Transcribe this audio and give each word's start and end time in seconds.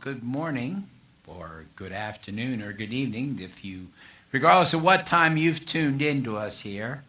Good 0.00 0.22
morning, 0.22 0.88
or 1.26 1.64
good 1.76 1.92
afternoon, 1.92 2.60
or 2.62 2.72
good 2.72 2.92
evening, 2.92 3.38
if 3.40 3.64
you, 3.64 3.88
regardless 4.32 4.74
of 4.74 4.82
what 4.82 5.06
time 5.06 5.36
you've 5.36 5.64
tuned 5.64 6.02
in 6.02 6.24
to 6.24 6.36
us 6.36 6.60
here, 6.60 7.04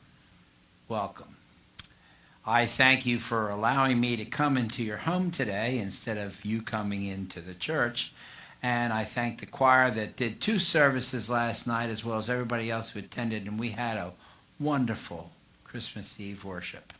welcome. 0.87 1.35
I 2.45 2.65
thank 2.65 3.05
you 3.05 3.19
for 3.19 3.49
allowing 3.49 3.99
me 3.99 4.15
to 4.15 4.25
come 4.25 4.57
into 4.57 4.83
your 4.83 4.97
home 4.97 5.31
today 5.31 5.77
instead 5.77 6.17
of 6.17 6.45
you 6.45 6.61
coming 6.61 7.05
into 7.05 7.41
the 7.41 7.53
church. 7.53 8.13
And 8.63 8.93
I 8.93 9.03
thank 9.03 9.39
the 9.39 9.45
choir 9.45 9.91
that 9.91 10.15
did 10.15 10.39
two 10.39 10.59
services 10.59 11.29
last 11.29 11.67
night, 11.67 11.89
as 11.89 12.05
well 12.05 12.17
as 12.17 12.29
everybody 12.29 12.71
else 12.71 12.91
who 12.91 12.99
attended, 12.99 13.45
and 13.45 13.59
we 13.59 13.71
had 13.71 13.97
a 13.97 14.13
wonderful 14.59 15.31
Christmas 15.63 16.19
Eve 16.19 16.45
worship. 16.45 16.93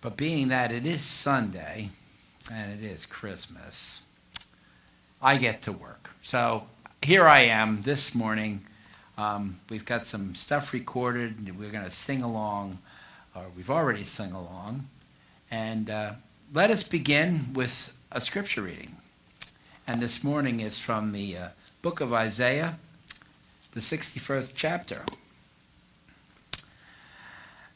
But 0.00 0.16
being 0.16 0.48
that 0.48 0.70
it 0.72 0.86
is 0.86 1.02
Sunday 1.02 1.90
and 2.52 2.72
it 2.72 2.84
is 2.84 3.06
Christmas, 3.06 4.02
I 5.22 5.36
get 5.36 5.62
to 5.62 5.72
work. 5.72 6.10
So 6.22 6.64
here 7.02 7.26
I 7.26 7.40
am 7.40 7.82
this 7.82 8.14
morning. 8.14 8.62
Um, 9.18 9.60
we've 9.68 9.84
got 9.84 10.06
some 10.06 10.34
stuff 10.34 10.72
recorded. 10.72 11.58
We're 11.58 11.70
going 11.70 11.84
to 11.84 11.90
sing 11.90 12.22
along, 12.22 12.78
or 13.34 13.44
we've 13.54 13.68
already 13.68 14.04
sung 14.04 14.32
along. 14.32 14.86
And 15.50 15.90
uh, 15.90 16.12
let 16.54 16.70
us 16.70 16.82
begin 16.82 17.52
with 17.52 17.94
a 18.10 18.20
scripture 18.20 18.62
reading. 18.62 18.96
And 19.86 20.00
this 20.00 20.24
morning 20.24 20.60
is 20.60 20.78
from 20.78 21.12
the 21.12 21.36
uh, 21.36 21.48
book 21.82 22.00
of 22.00 22.14
Isaiah, 22.14 22.78
the 23.72 23.80
61st 23.80 24.52
chapter. 24.54 25.04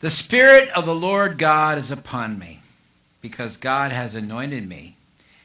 The 0.01 0.11
Spirit 0.11 0.71
of 0.71 0.87
the 0.87 0.95
Lord 0.95 1.37
God 1.37 1.77
is 1.77 1.91
upon 1.91 2.39
me, 2.39 2.61
because 3.21 3.59
God 3.59 3.93
has 3.93 4.15
anointed 4.15 4.67
me. 4.67 4.97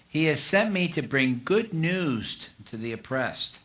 He 0.09 0.25
has 0.25 0.39
sent 0.39 0.73
me 0.73 0.87
to 0.89 1.03
bring 1.03 1.41
good 1.45 1.71
news 1.71 2.49
to 2.65 2.77
the 2.77 2.91
oppressed, 2.91 3.61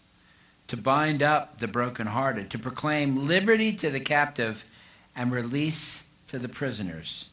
to 0.66 0.77
bind 0.77 1.22
up 1.22 1.59
the 1.59 1.66
brokenhearted, 1.66 2.50
to 2.50 2.59
proclaim 2.59 3.27
liberty 3.27 3.72
to 3.72 3.88
the 3.88 3.99
captive 3.99 4.66
and 5.16 5.33
release 5.33 6.04
to 6.28 6.38
the 6.38 6.50
prisoners, 6.50 7.31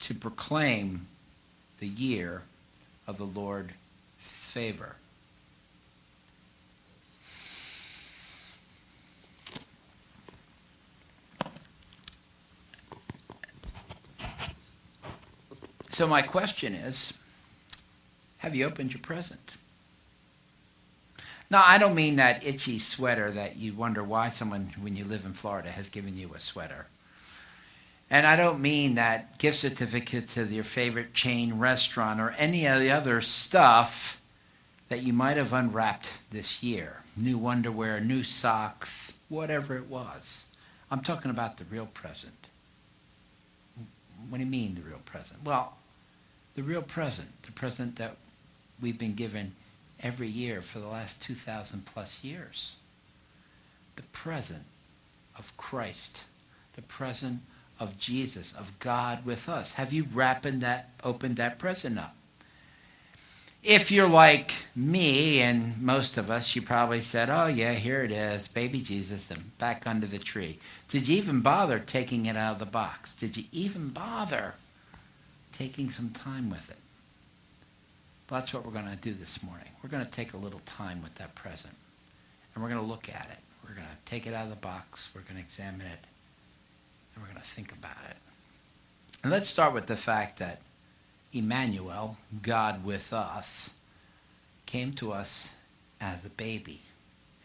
to 0.00 0.12
proclaim 0.12 1.06
the 1.78 1.86
year 1.86 2.42
of 3.06 3.16
the 3.16 3.24
Lord's 3.24 3.74
favor. 4.18 4.96
So 15.90 16.08
my 16.08 16.22
question 16.22 16.74
is, 16.74 17.12
have 18.48 18.54
you 18.54 18.64
opened 18.64 18.94
your 18.94 19.02
present? 19.02 19.56
No, 21.50 21.62
I 21.62 21.76
don't 21.76 21.94
mean 21.94 22.16
that 22.16 22.46
itchy 22.46 22.78
sweater 22.78 23.30
that 23.30 23.56
you 23.56 23.74
wonder 23.74 24.02
why 24.02 24.30
someone, 24.30 24.70
when 24.80 24.96
you 24.96 25.04
live 25.04 25.26
in 25.26 25.34
Florida, 25.34 25.70
has 25.70 25.90
given 25.90 26.16
you 26.16 26.30
a 26.34 26.40
sweater. 26.40 26.86
And 28.10 28.26
I 28.26 28.36
don't 28.36 28.60
mean 28.60 28.94
that 28.94 29.36
gift 29.36 29.58
certificate 29.58 30.28
to 30.28 30.44
your 30.44 30.64
favorite 30.64 31.12
chain 31.12 31.58
restaurant 31.58 32.20
or 32.20 32.30
any 32.38 32.66
of 32.66 32.80
the 32.80 32.90
other 32.90 33.20
stuff 33.20 34.18
that 34.88 35.02
you 35.02 35.12
might 35.12 35.36
have 35.36 35.52
unwrapped 35.52 36.14
this 36.30 36.62
year. 36.62 37.02
New 37.18 37.46
underwear, 37.46 38.00
new 38.00 38.22
socks, 38.22 39.12
whatever 39.28 39.76
it 39.76 39.90
was. 39.90 40.46
I'm 40.90 41.02
talking 41.02 41.30
about 41.30 41.58
the 41.58 41.64
real 41.64 41.84
present. 41.84 42.32
What 44.30 44.38
do 44.38 44.44
you 44.44 44.50
mean, 44.50 44.74
the 44.74 44.80
real 44.80 45.02
present? 45.04 45.44
Well, 45.44 45.74
the 46.56 46.62
real 46.62 46.82
present, 46.82 47.42
the 47.42 47.52
present 47.52 47.96
that 47.96 48.16
we've 48.80 48.98
been 48.98 49.14
given 49.14 49.52
every 50.02 50.28
year 50.28 50.62
for 50.62 50.78
the 50.78 50.86
last 50.86 51.20
2,000 51.22 51.86
plus 51.86 52.22
years. 52.22 52.76
The 53.96 54.02
present 54.02 54.64
of 55.36 55.56
Christ, 55.56 56.24
the 56.74 56.82
present 56.82 57.40
of 57.80 57.98
Jesus, 57.98 58.54
of 58.54 58.78
God 58.78 59.24
with 59.24 59.48
us. 59.48 59.74
Have 59.74 59.92
you 59.92 60.06
wrapped 60.12 60.42
that, 60.60 60.90
opened 61.02 61.36
that 61.36 61.58
present 61.58 61.98
up? 61.98 62.14
If 63.64 63.90
you're 63.90 64.08
like 64.08 64.52
me 64.76 65.40
and 65.40 65.80
most 65.82 66.16
of 66.16 66.30
us, 66.30 66.54
you 66.54 66.62
probably 66.62 67.02
said, 67.02 67.28
oh 67.28 67.48
yeah, 67.48 67.72
here 67.72 68.02
it 68.02 68.12
is, 68.12 68.46
baby 68.46 68.80
Jesus, 68.80 69.30
and 69.30 69.58
back 69.58 69.86
under 69.86 70.06
the 70.06 70.18
tree. 70.18 70.58
Did 70.88 71.08
you 71.08 71.16
even 71.16 71.40
bother 71.40 71.80
taking 71.80 72.26
it 72.26 72.36
out 72.36 72.54
of 72.54 72.58
the 72.60 72.66
box? 72.66 73.12
Did 73.14 73.36
you 73.36 73.44
even 73.52 73.88
bother 73.88 74.54
taking 75.52 75.90
some 75.90 76.10
time 76.10 76.50
with 76.50 76.70
it? 76.70 76.78
Well, 78.30 78.40
that's 78.40 78.52
what 78.52 78.64
we're 78.64 78.72
going 78.72 78.90
to 78.90 78.96
do 78.96 79.14
this 79.14 79.42
morning. 79.42 79.68
We're 79.82 79.88
going 79.88 80.04
to 80.04 80.10
take 80.10 80.34
a 80.34 80.36
little 80.36 80.60
time 80.66 81.02
with 81.02 81.14
that 81.14 81.34
present. 81.34 81.74
And 82.54 82.62
we're 82.62 82.68
going 82.68 82.80
to 82.80 82.86
look 82.86 83.08
at 83.08 83.28
it. 83.30 83.38
We're 83.66 83.74
going 83.74 83.86
to 83.86 84.10
take 84.10 84.26
it 84.26 84.34
out 84.34 84.44
of 84.44 84.50
the 84.50 84.56
box. 84.56 85.08
We're 85.14 85.22
going 85.22 85.36
to 85.36 85.40
examine 85.40 85.80
it. 85.80 86.00
And 87.14 87.24
we're 87.24 87.30
going 87.30 87.40
to 87.40 87.48
think 87.48 87.72
about 87.72 87.96
it. 88.10 88.16
And 89.22 89.32
let's 89.32 89.48
start 89.48 89.72
with 89.72 89.86
the 89.86 89.96
fact 89.96 90.38
that 90.38 90.60
Emmanuel, 91.32 92.18
God 92.42 92.84
with 92.84 93.12
us, 93.12 93.70
came 94.66 94.92
to 94.94 95.12
us 95.12 95.54
as 96.00 96.24
a 96.24 96.30
baby 96.30 96.80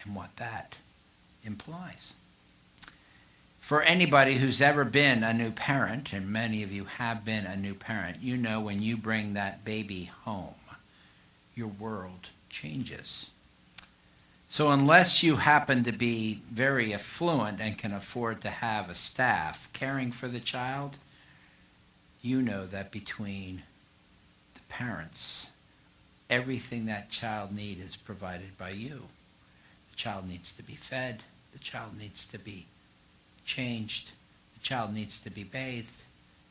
and 0.04 0.16
what 0.16 0.36
that 0.36 0.76
implies. 1.46 2.14
For 3.60 3.82
anybody 3.82 4.36
who's 4.36 4.60
ever 4.60 4.84
been 4.84 5.24
a 5.24 5.34
new 5.34 5.52
parent, 5.52 6.12
and 6.12 6.30
many 6.30 6.64
of 6.64 6.72
you 6.74 6.84
have 6.84 7.24
been 7.24 7.46
a 7.46 7.56
new 7.56 7.74
parent, 7.74 8.18
you 8.22 8.36
know 8.36 8.60
when 8.60 8.82
you 8.82 8.98
bring 8.98 9.34
that 9.34 9.64
baby 9.64 10.12
home, 10.26 10.56
your 11.56 11.68
world 11.68 12.30
changes. 12.50 13.30
So, 14.50 14.70
unless 14.70 15.24
you 15.24 15.38
happen 15.38 15.84
to 15.84 15.92
be 15.92 16.42
very 16.52 16.94
affluent 16.94 17.60
and 17.60 17.78
can 17.78 17.92
afford 17.92 18.42
to 18.42 18.50
have 18.50 18.88
a 18.88 18.96
staff 18.96 19.68
caring 19.74 20.12
for 20.12 20.28
the 20.28 20.40
child, 20.40 20.98
you 22.22 22.42
know 22.42 22.66
that 22.68 22.92
between 22.92 23.64
the 24.54 24.62
parents, 24.70 25.48
everything 26.30 26.86
that 26.86 27.10
child 27.10 27.52
needs 27.52 27.84
is 27.84 27.96
provided 27.96 28.58
by 28.58 28.70
you. 28.70 29.04
The 29.90 29.96
child 29.96 30.30
needs 30.30 30.52
to 30.52 30.64
be 30.64 30.74
fed, 30.74 31.22
the 31.52 31.60
child 31.60 31.98
needs 32.00 32.26
to 32.28 32.38
be 32.38 32.68
changed, 33.46 34.12
the 34.54 34.60
child 34.64 34.94
needs 34.94 35.20
to 35.20 35.32
be 35.32 35.44
bathed, 35.44 36.04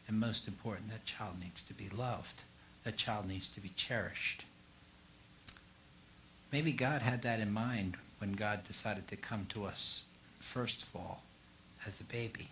and 0.08 0.18
most 0.18 0.48
important, 0.48 0.90
that 0.90 1.04
child 1.04 1.40
needs 1.40 1.62
to 1.62 1.74
be 1.74 1.88
loved. 1.88 2.42
That 2.84 2.96
child 2.96 3.28
needs 3.28 3.48
to 3.50 3.60
be 3.60 3.70
cherished. 3.76 4.42
Maybe 6.52 6.72
God 6.72 7.00
had 7.02 7.22
that 7.22 7.40
in 7.40 7.52
mind 7.52 7.96
when 8.18 8.32
God 8.32 8.68
decided 8.68 9.08
to 9.08 9.16
come 9.16 9.46
to 9.48 9.64
us 9.64 10.04
first 10.38 10.82
of 10.82 10.94
all 10.94 11.22
as 11.86 12.00
a 12.00 12.04
baby, 12.04 12.48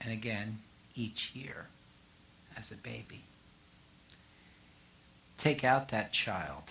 and 0.00 0.12
again 0.12 0.58
each 0.94 1.30
year 1.34 1.66
as 2.58 2.70
a 2.70 2.76
baby. 2.76 3.22
Take 5.38 5.64
out 5.64 5.88
that 5.88 6.12
child 6.12 6.64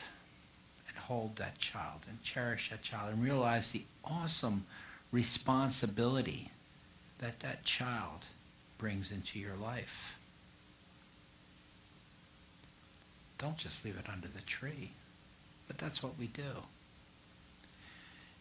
and 0.88 0.98
hold 0.98 1.38
that 1.38 1.58
child 1.58 2.02
and 2.08 2.22
cherish 2.22 2.70
that 2.70 2.84
child 2.84 3.14
and 3.14 3.24
realize 3.24 3.72
the 3.72 3.84
awesome 4.04 4.66
responsibility 5.12 6.52
that 7.20 7.40
that 7.40 7.64
child 7.64 8.26
brings 8.78 9.12
into 9.12 9.40
your 9.40 9.56
life. 9.56 10.18
Don't 13.38 13.58
just 13.58 13.86
leave 13.86 13.98
it 13.98 14.10
under 14.12 14.28
the 14.28 14.42
tree. 14.42 14.92
But 15.70 15.78
that's 15.78 16.04
what 16.04 16.18
we 16.20 16.28
do. 16.28 16.66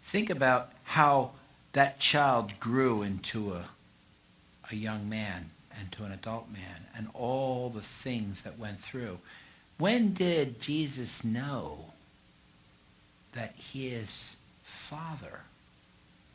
Think 0.03 0.31
about 0.31 0.73
how 0.85 1.33
that 1.75 2.01
child 2.01 2.59
grew 2.59 3.03
into 3.03 3.53
a, 3.53 3.67
a 4.73 4.75
young 4.75 5.09
man 5.09 5.51
and 5.79 5.93
to 5.93 6.05
an 6.05 6.11
adult 6.11 6.51
man 6.51 6.87
and 6.97 7.09
all 7.13 7.69
the 7.69 7.83
things 7.83 8.41
that 8.43 8.59
went 8.59 8.81
through. 8.81 9.19
When 9.77 10.15
did 10.15 10.61
Jesus 10.61 11.23
know 11.23 11.93
that 13.33 13.55
his 13.57 14.35
father 14.65 15.43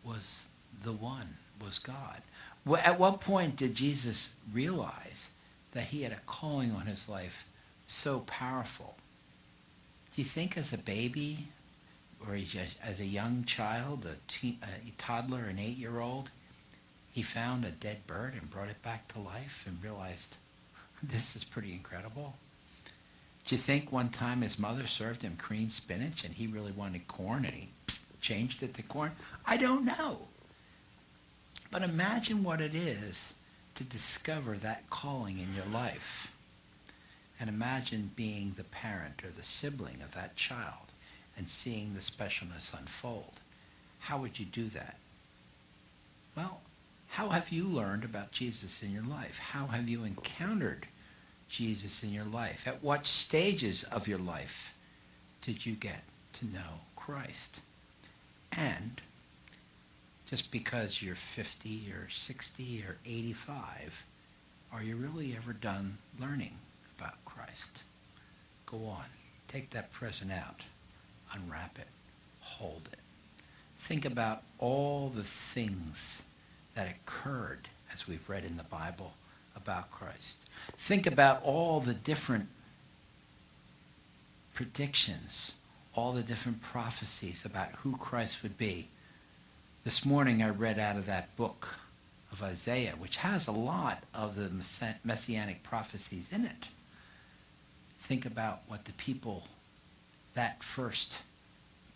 was 0.04 0.45
the 0.84 0.94
one, 0.94 1.38
was 1.60 1.80
God? 1.80 2.22
At 2.86 3.00
what 3.00 3.19
point 3.19 3.56
did 3.56 3.74
Jesus 3.74 4.36
realize 4.54 5.31
that 5.72 5.86
he 5.86 6.04
had 6.04 6.13
a 6.13 6.19
calling 6.28 6.72
on 6.72 6.86
his 6.86 7.10
life 7.10 7.48
so 7.88 8.19
powerful? 8.19 8.95
Do 10.15 10.21
you 10.21 10.27
think 10.27 10.57
as 10.57 10.71
a 10.74 10.77
baby 10.77 11.48
or 12.27 12.36
as 12.36 13.00
a- 13.00 13.06
young 13.06 13.45
child, 13.45 14.06
a, 14.06 14.15
teen, 14.31 14.60
a 14.63 14.92
toddler, 14.98 15.45
an 15.45 15.57
eight-year-old, 15.60 16.30
he 17.12 17.21
found 17.21 17.65
a 17.65 17.71
dead 17.71 18.06
bird 18.07 18.33
and 18.33 18.50
brought 18.50 18.69
it 18.69 18.81
back 18.83 19.07
to 19.10 19.19
life 19.19 19.63
and 19.68 19.83
realized, 19.83 20.38
this 21.04 21.36
is 21.36 21.44
pretty 21.44 21.71
incredible? 21.74 22.36
Do 23.45 23.56
you 23.56 23.62
think 23.62 23.92
one 23.92 24.10
time 24.10 24.42
his 24.42 24.57
mother 24.57 24.88
served 24.88 25.21
him 25.21 25.36
green 25.38 25.69
spinach 25.69 26.24
and 26.24 26.33
he 26.33 26.48
really 26.48 26.71
wanted 26.71 27.07
corn 27.07 27.44
and 27.44 27.54
he 27.54 27.69
changed 28.21 28.63
it 28.63 28.74
to 28.75 28.83
corn? 28.83 29.12
I 29.45 29.57
don't 29.57 29.83
know. 29.83 30.19
But 31.69 31.81
imagine 31.83 32.44
what 32.44 32.62
it 32.62 32.74
is 32.75 33.33
to 33.75 33.83
discover 33.83 34.56
that 34.57 34.89
calling 34.89 35.39
in 35.39 35.56
your 35.56 35.66
life. 35.66 36.32
And 37.44 37.50
imagine 37.50 38.12
being 38.16 38.54
the 38.56 38.63
parent 38.63 39.22
or 39.22 39.28
the 39.28 39.44
sibling 39.44 40.01
of 40.01 40.13
that 40.16 40.38
child 40.38 40.94
and 41.38 41.50
seeing 41.50 41.94
the 41.94 42.00
specialness 42.00 42.74
unfold. 42.74 43.42
How 44.00 44.18
would 44.19 44.40
you 44.40 44.45
do 44.45 44.69
that? 44.69 44.95
Well, 46.38 46.62
how 47.10 47.28
have 47.31 47.50
you 47.50 47.66
learned 47.66 48.06
about 48.06 48.31
Jesus 48.31 48.81
in 48.81 48.94
your 48.94 49.04
life? 49.04 49.40
How 49.40 49.66
have 49.66 49.90
you 49.90 50.06
encountered 50.06 50.88
Jesus 51.50 52.01
in 52.01 52.13
your 52.13 52.24
life? 52.24 52.66
At 52.66 52.81
what 52.81 53.07
stages 53.07 53.84
of 53.84 54.07
your 54.07 54.19
life 54.19 54.74
did 55.42 55.66
you 55.66 55.74
get 55.74 56.04
to 56.40 56.45
know 56.45 56.80
Christ? 56.95 57.60
And 58.54 59.01
just 60.28 60.50
because 60.50 61.01
you're 61.01 61.16
50 61.16 61.92
or 61.92 62.07
60 62.10 62.86
or 62.88 62.95
85, 63.06 64.06
are 64.72 64.81
you 64.81 64.95
really 64.95 65.36
ever 65.36 65.51
done 65.51 65.98
learning 66.18 66.54
about 67.04 67.24
Christ? 67.26 67.84
Go 68.66 68.86
on. 68.86 69.06
Take 69.48 69.72
that 69.72 69.92
present 69.92 70.32
out. 70.32 70.62
Unwrap 71.34 71.78
it. 71.78 71.88
Hold 72.42 72.90
it. 72.92 73.00
Think 73.78 74.06
about 74.06 74.44
all 74.60 75.10
the 75.10 75.24
things 75.24 76.24
that 76.76 76.88
occurred, 76.88 77.68
as 77.92 78.08
we've 78.08 78.28
read 78.30 78.46
in 78.46 78.56
the 78.58 78.64
Bible, 78.64 79.14
about 79.56 79.92
Christ. 79.92 80.48
Think 80.78 81.06
about 81.06 81.44
all 81.44 81.80
the 81.82 81.94
different 81.94 82.48
predictions, 84.54 85.52
all 85.96 86.14
the 86.14 86.24
different 86.24 86.62
prophecies 86.62 87.44
about 87.44 87.70
who 87.84 87.98
Christ 87.98 88.42
would 88.44 88.58
be. 88.58 88.88
This 89.84 90.06
morning 90.06 90.42
I 90.42 90.50
read 90.50 90.80
out 90.80 90.96
of 90.96 91.06
that 91.08 91.36
book 91.36 91.80
of 92.32 92.42
Isaiah, 92.42 92.94
which 92.98 93.18
has 93.18 93.48
a 93.48 93.52
lot 93.52 94.04
of 94.14 94.36
the 94.36 94.50
messianic 95.04 95.64
prophecies 95.64 96.30
in 96.32 96.46
it. 96.46 96.68
Think 98.04 98.26
about 98.26 98.60
what 98.68 98.84
the 98.84 98.92
people 98.92 99.48
that 100.36 100.62
first 100.62 101.20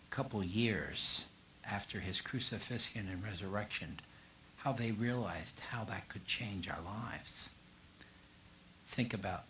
couple 0.08 0.42
years 0.42 1.26
after 1.70 2.00
his 2.00 2.22
crucifixion 2.22 3.06
and 3.12 3.22
resurrection, 3.22 4.00
how 4.56 4.72
they 4.72 4.90
realized 4.90 5.60
how 5.68 5.84
that 5.84 6.08
could 6.08 6.26
change 6.26 6.66
our 6.66 6.80
lives. 6.82 7.50
Think 8.86 9.12
about 9.12 9.44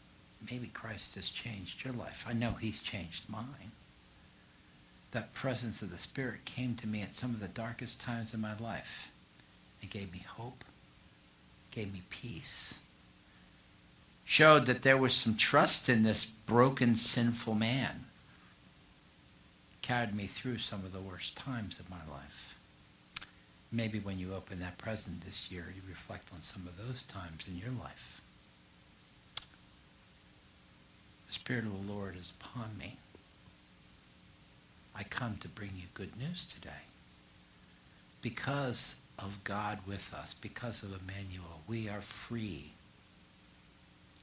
maybe 0.50 0.66
Christ 0.66 1.14
has 1.14 1.28
changed 1.28 1.84
your 1.84 1.94
life. 1.94 2.26
I 2.28 2.32
know 2.32 2.56
he's 2.60 2.80
changed 2.80 3.30
mine. 3.30 3.70
That 5.12 5.34
presence 5.34 5.80
of 5.80 5.92
the 5.92 5.96
Spirit 5.96 6.44
came 6.44 6.74
to 6.74 6.88
me 6.88 7.02
at 7.02 7.14
some 7.14 7.30
of 7.30 7.40
the 7.40 7.46
darkest 7.46 8.00
times 8.00 8.34
in 8.34 8.40
my 8.40 8.58
life. 8.58 9.12
It 9.80 9.90
gave 9.90 10.12
me 10.12 10.24
hope, 10.26 10.64
gave 11.70 11.92
me 11.92 12.02
peace, 12.10 12.80
showed 14.28 14.66
that 14.66 14.82
there 14.82 14.98
was 14.98 15.14
some 15.14 15.34
trust 15.34 15.88
in 15.88 16.02
this 16.02 16.26
broken, 16.26 16.94
sinful 16.94 17.54
man 17.54 18.04
carried 19.80 20.14
me 20.14 20.26
through 20.26 20.58
some 20.58 20.80
of 20.80 20.92
the 20.92 21.00
worst 21.00 21.34
times 21.34 21.80
of 21.80 21.88
my 21.88 21.96
life. 22.12 22.58
Maybe 23.72 23.98
when 23.98 24.18
you 24.18 24.34
open 24.34 24.60
that 24.60 24.76
present 24.76 25.22
this 25.24 25.50
year, 25.50 25.72
you 25.74 25.80
reflect 25.88 26.28
on 26.34 26.42
some 26.42 26.66
of 26.66 26.76
those 26.76 27.02
times 27.04 27.46
in 27.48 27.56
your 27.56 27.70
life. 27.70 28.20
The 31.26 31.32
Spirit 31.32 31.64
of 31.64 31.86
the 31.86 31.90
Lord 31.90 32.14
is 32.14 32.30
upon 32.38 32.76
me. 32.78 32.96
I 34.94 35.04
come 35.04 35.38
to 35.40 35.48
bring 35.48 35.70
you 35.74 35.84
good 35.94 36.20
news 36.20 36.44
today. 36.44 36.82
Because 38.20 38.96
of 39.18 39.42
God 39.42 39.78
with 39.86 40.12
us, 40.12 40.34
because 40.34 40.82
of 40.82 40.90
Emmanuel, 40.90 41.62
we 41.66 41.88
are 41.88 42.02
free 42.02 42.72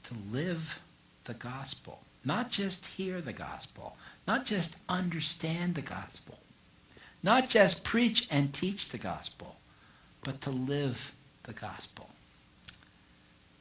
to 0.05 0.15
live 0.31 0.79
the 1.25 1.33
gospel. 1.33 2.00
Not 2.24 2.50
just 2.50 2.85
hear 2.85 3.21
the 3.21 3.33
gospel, 3.33 3.97
not 4.27 4.45
just 4.45 4.77
understand 4.89 5.75
the 5.75 5.81
gospel, 5.81 6.39
not 7.21 7.50
just 7.50 7.83
preach 7.83 8.27
and 8.31 8.53
teach 8.53 8.89
the 8.89 8.97
gospel, 8.97 9.57
but 10.24 10.41
to 10.41 10.50
live 10.50 11.13
the 11.43 11.53
gospel. 11.53 12.09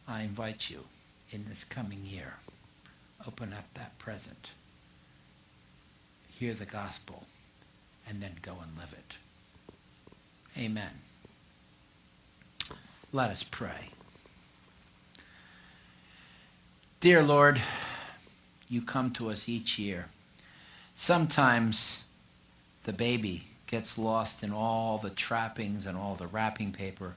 I 0.09 0.23
invite 0.23 0.71
you 0.71 0.85
in 1.31 1.45
this 1.45 1.65
coming 1.65 2.05
year, 2.05 2.35
open 3.27 3.53
up 3.53 3.73
that 3.75 3.99
present, 3.99 4.51
hear 6.39 6.55
the 6.55 6.65
gospel, 6.65 7.25
and 8.09 8.23
then 8.23 8.37
go 8.43 8.57
and 8.63 8.79
live 8.79 8.93
it. 8.93 9.17
Amen. 10.59 11.01
Let 13.13 13.31
us 13.31 13.43
pray. 13.43 13.91
Dear 17.05 17.23
Lord, 17.23 17.61
you 18.67 18.81
come 18.81 19.11
to 19.11 19.29
us 19.29 19.47
each 19.47 19.79
year. 19.79 20.07
Sometimes 20.95 22.03
the 22.85 22.95
baby 22.95 23.45
gets 23.67 23.99
lost 23.99 24.43
in 24.43 24.53
all 24.53 24.97
the 24.97 25.11
trappings 25.11 25.85
and 25.85 25.99
all 25.99 26.15
the 26.15 26.27
wrapping 26.27 26.73
paper. 26.73 27.17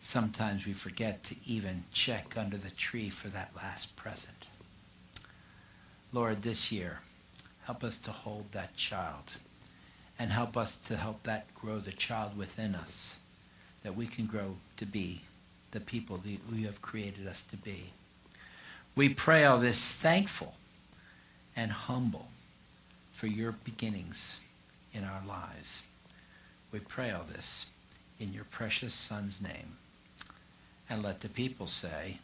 Sometimes 0.00 0.66
we 0.66 0.72
forget 0.72 1.22
to 1.22 1.36
even 1.46 1.84
check 1.92 2.36
under 2.36 2.56
the 2.56 2.72
tree 2.72 3.08
for 3.08 3.28
that 3.28 3.52
last 3.54 3.94
present. 3.94 4.48
Lord, 6.12 6.42
this 6.42 6.72
year, 6.72 6.98
help 7.66 7.84
us 7.84 7.98
to 7.98 8.10
hold 8.10 8.50
that 8.50 8.74
child 8.74 9.30
and 10.18 10.32
help 10.32 10.56
us 10.56 10.76
to 10.78 10.96
help 10.96 11.22
that 11.22 11.54
grow 11.54 11.78
the 11.78 11.92
child 11.92 12.36
within 12.36 12.74
us, 12.74 13.20
that 13.84 13.94
we 13.94 14.08
can 14.08 14.26
grow 14.26 14.56
to 14.76 14.84
be 14.84 15.20
the 15.70 15.78
people 15.78 16.16
that 16.16 16.36
you 16.52 16.66
have 16.66 16.82
created 16.82 17.28
us 17.28 17.44
to 17.44 17.56
be. 17.56 17.92
We 18.94 19.08
pray 19.08 19.44
all 19.44 19.58
this 19.58 19.94
thankful 19.94 20.54
and 21.56 21.72
humble 21.72 22.28
for 23.12 23.26
your 23.26 23.52
beginnings 23.52 24.40
in 24.92 25.04
our 25.04 25.22
lives. 25.26 25.84
We 26.72 26.80
pray 26.80 27.10
all 27.10 27.24
this 27.24 27.70
in 28.18 28.32
your 28.32 28.44
precious 28.44 28.94
Son's 28.94 29.40
name. 29.40 29.76
And 30.88 31.02
let 31.02 31.20
the 31.20 31.28
people 31.28 31.66
say, 31.66 32.18